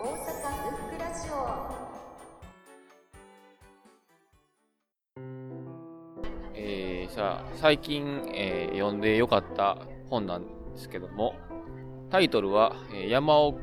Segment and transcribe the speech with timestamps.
[0.00, 1.34] 大阪ブックラジオ
[6.54, 9.76] えー、さあ最近、えー読んでよかった
[10.08, 11.34] 本なんですけども
[12.10, 13.60] タイトルは、えー山奥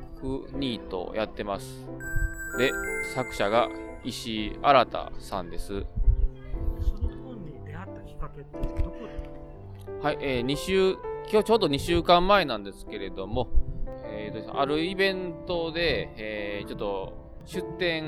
[0.53, 1.87] ニートやってます。
[2.59, 2.71] で
[3.15, 3.69] 作者が
[4.03, 5.67] 石井新さんです。
[5.67, 8.97] その本に出会ったきっかけってどこ
[10.01, 10.03] で？
[10.03, 10.91] はい、えー、2週
[11.31, 13.47] 今日ちょうど2週間前なんですけれども、
[14.17, 17.13] えーとあるイベントで、えーちょっと
[17.45, 18.03] 出店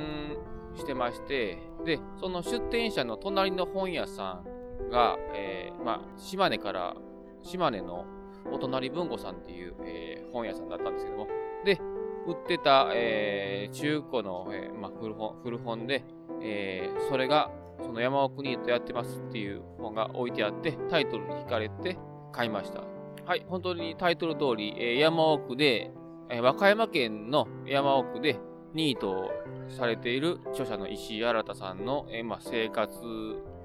[0.76, 6.96] してましてでその出店者の隣の本屋さんが、えーまあ、島根から
[7.44, 8.06] 島根の
[8.52, 11.28] お隣文庫さんっていう、えー本屋さんだったんですけども
[11.66, 11.80] で
[12.28, 16.04] 売ってた、えー中古の、えーまあ、古本古本で、
[16.42, 17.50] えーそれが
[17.82, 21.98] その山奥ニートやってますっていう本が置いてあってタイトルに惹かれて
[22.34, 22.99] 買いました。
[23.26, 25.92] はい本当にタイトル通り、えー山奥で、
[26.30, 28.40] えー和歌山県の山奥で
[28.74, 29.32] ニートを
[29.68, 32.92] されている著者の石井新さんの、えーまあ、生活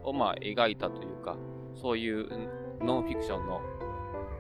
[0.03, 1.37] を、まあ、描いたというか
[1.75, 2.29] そういう
[2.83, 3.61] ノンフィクションの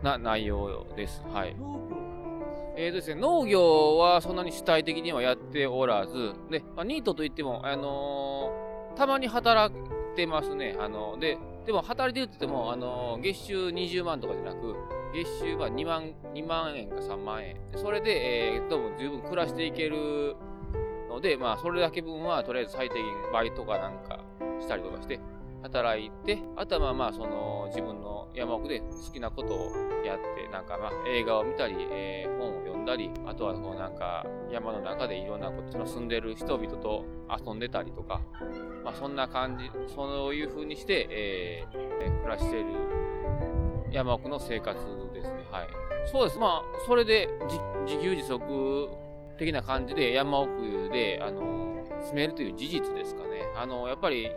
[0.02, 1.22] な内容です。
[1.32, 1.54] はい。
[1.54, 1.96] 農業
[2.76, 8.64] えーとですね、農業はそんなに主体的にはやっておらず、で、まあ、ニートといっても、あのー
[8.96, 10.76] たまに働いてますね。
[10.78, 14.76] あので、でも働いてるって言っても、あの月収20万とかじゃなく、
[15.14, 17.56] 月収は2万 ,2 万円か3万円。
[17.76, 20.36] それで、えー、どうも十分暮らしていける
[21.08, 24.20] ので、まあ、それだけ分はとりあえず最低限バイトかなんか
[24.60, 25.20] したりとかして、
[25.64, 29.72] 働いて、あとはまあまあ、その自分の山奥で好きなことを
[30.04, 37.04] やって、なんかまあ映画を見たり、えー本を読んだり、あとはこうなんか山の中でいろんなこと、その住んでる人々と
[37.46, 38.20] 遊んでたりとか、
[38.84, 41.64] まあそんな感じ、そういう風にして、え
[42.02, 42.66] え暮らしている
[43.90, 44.78] 山奥の生活
[45.14, 45.46] ですね。
[45.50, 45.68] はい。
[46.12, 46.38] そうです。
[46.38, 48.90] まあ、それで自自給自足
[49.38, 53.48] 的な感じで山奥で、あの、住めるという事実ですかね。
[53.56, 54.30] あの、やっぱり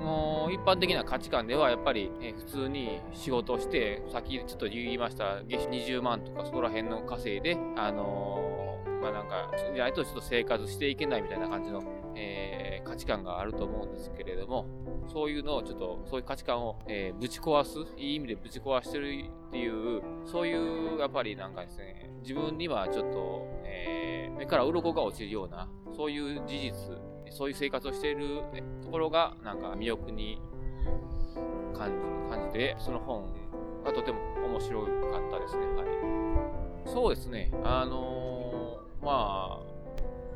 [0.00, 11.82] もう一般的な価値観ではやっぱり、え普通に仕事をして、さっきちょっと言いました、月収20万とかそこら辺の稼いで、あのーまあなんか、じゃないとちょっと生活していけないみたいな感じの、
[12.14, 14.64] えー価値観があると思うんですけれども、
[15.08, 26.74] そういうのをちょっと、そういう価値観を、えーぶち壊す、いい意味でぶち壊してるっていう、そういうやっぱりなんかですね、自分にはちょっと、えー目から鱗が落ちるような、そういう事実、
[27.30, 30.40] そういう生活をしているねところが、なんか魅力に
[31.76, 33.32] 感じ感じて、その本
[33.84, 35.66] がとても面白かったですね。
[35.66, 36.88] はい。
[36.88, 37.50] そうですね。
[37.64, 39.60] あのーまあ、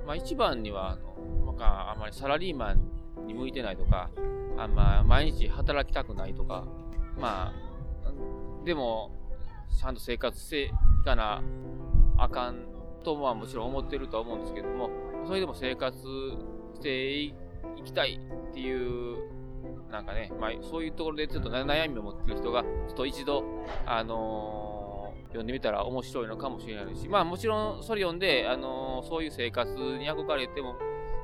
[0.06, 4.10] まあ一番には、あの、まあ、あまりサラリーマンに向いてないとか、
[4.56, 6.64] あんま毎日働きたくないとか、
[7.18, 9.10] まあ、でも、
[9.76, 10.70] ちゃんと生活してい
[11.04, 11.42] かな
[12.18, 12.66] あかん
[13.02, 14.90] とはもちろん思ってるとは思うんですけども、
[15.26, 15.96] それでも生活
[16.74, 17.34] してい
[17.84, 18.20] きたい
[18.50, 19.18] っていう、
[19.90, 23.42] なんかね、まあ、そういうところでちょっと悩みを持ってる人が、ちょっと一度、
[23.86, 24.90] あのー
[25.30, 30.74] 読んでみたら面白いのかもしれないし、まあもちろんそれ読んで、あのーそういう生活に憧れても、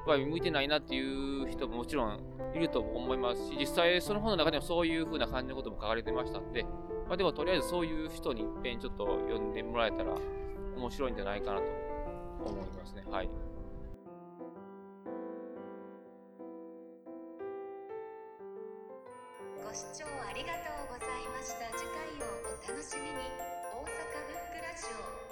[0.06, 2.20] 向いてないなっていう人ももちろん
[2.54, 6.62] いると思いますし、実際その本の中でもそういう風な感じのことも書かれてましたんで、
[7.08, 10.14] まあでもとりあえずそういう人に一遍ちょっと読んでもらえたら
[10.76, 11.66] 面白いんじゃないかなと
[12.52, 13.02] 思いますね。
[13.10, 13.28] はい。
[19.76, 21.68] 視聴ありがとうございました。
[21.76, 23.28] 次回をお楽しみに。
[23.76, 25.25] 大阪ブックラジオ